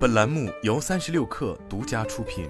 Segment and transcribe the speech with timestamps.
[0.00, 2.48] 本栏目由三十六氪独家出品。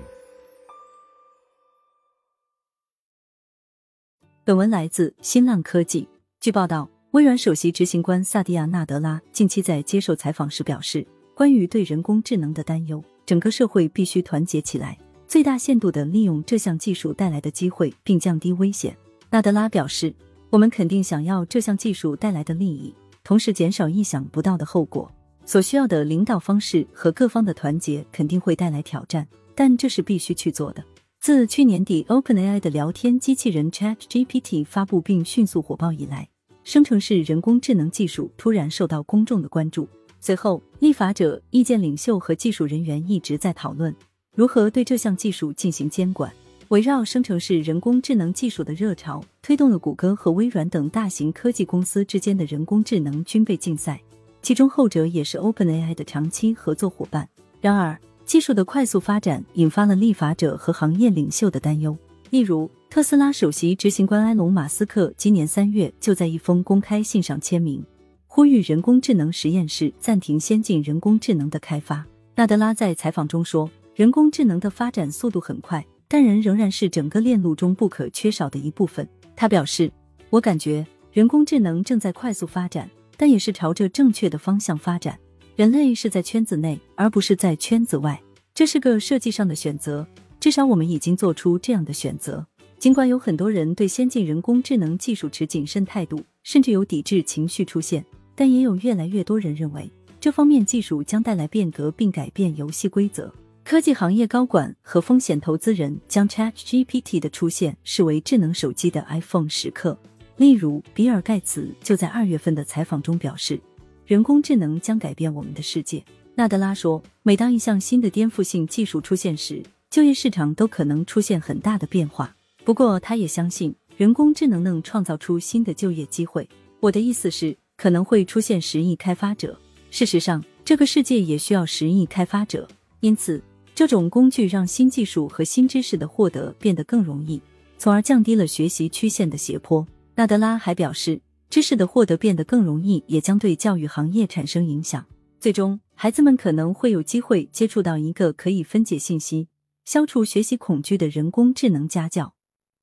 [4.45, 6.06] 本文来自新浪科技。
[6.40, 14.96] 据报道，微软首席执行官萨蒂亚·纳德拉近期在接受采访时表示，关于对人工智能的担忧，整个社会必须团结起来，
[15.26, 18.96] 最大限度的利用这项技术带来的机会，并降低危险。
[19.30, 20.14] 纳德拉表示，
[20.51, 25.10] 我们肯定想要这项技术带来的利益，同时减少意想不到的后果。
[25.51, 30.84] 所需要的领导方式和各方的团结肯定会带来挑战，但这是必须去做的。
[31.20, 36.28] 自去年底 OpenAI 的聊天机器人 ChatGPT 发布并迅速火爆以来，
[36.62, 39.89] 生成式人工智能技术突然受到公众的关注。
[40.20, 43.92] 随后，立法者、意见领袖和技术人员一直在讨论
[44.37, 46.33] 如何对这项技术进行监管。
[46.69, 54.01] 围绕生成式人工智能技术的热潮，推动了谷歌和微软等大型科技公司之间的人工智能军备竞赛。
[54.43, 57.29] 其中后者也是 OpenAI 的长期合作伙伴。
[57.61, 61.97] 然而，技术的快速发展引发了立法者和行业领袖的担忧。
[62.31, 67.84] 例如，特斯拉首席执行官埃隆·马斯克今年三月就在一封公开信上签名，
[68.27, 72.07] 呼吁人工智能实验室暂停先进人工智能的开发。
[72.36, 79.91] 纳德拉在采访中说：“人工智能的发展速度很快，但人仍然是整个链路中不可缺少的一部分。”他表示
[80.31, 82.89] ：“我感觉人工智能正在快速发展。”
[83.21, 85.19] 但也是朝着正确的方向发展。
[85.55, 88.19] 人类是在圈子内，而不是在圈子外，
[88.55, 90.07] 这是个设计上的选择。
[90.41, 92.47] 至少我们已经做出这样的选择。
[92.79, 98.03] 尽管有很多人对先进人工智能技术持谨慎态度，甚至有抵制情绪出现，
[98.35, 103.31] 但也有越来越多人认为这方面技术将带来变革并改变游戏规则。
[103.63, 109.98] 科技行业高管和风险投资人将 ChatGPT 的出现视为智能手机的 iPhone 时刻。
[110.41, 113.60] 例如，比尔·盖茨就在二月份的采访中表示，
[114.06, 116.02] 人工智能将改变我们的世界。
[116.34, 122.34] 纳德拉说，每当一项新的颠覆性技术出现时，就业市场都可能出现很大的变化。
[122.64, 126.48] 不过，他也相信人工智能能创造出新的就业机会。
[126.80, 129.54] 我的意思是，可能会出现十亿开发者。
[129.90, 132.66] 事实上，这个世界也需要十亿开发者。
[133.00, 133.42] 因此，
[133.74, 137.38] 这种工具让新技术和新知识的获得变得更容易，
[137.76, 139.86] 从而降低了学习曲线的斜坡。
[140.20, 145.06] 纳德拉还表示，知识的获得变得更容易，也将对教育行业产生影响。
[145.38, 149.48] 最终，孩子们可能会有机会接触到一个可以分解信息、
[149.86, 152.34] 消除学习恐惧的人工智能家教。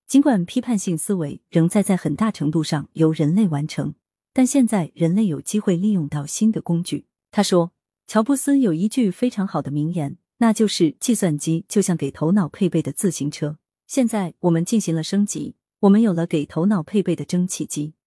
[0.07, 3.93] 尽管批判性思维仍在在很大程度上由人类完成，
[4.33, 7.05] 但现在人类有机会利用到新的工具。
[7.29, 7.71] 他说
[8.09, 13.59] ：“乔布斯有一句非常好的名言，那就是计算机就像给头脑配备的自行车。
[13.85, 17.93] 现在我们进行了升级。”我们有了给头脑配备的蒸汽机。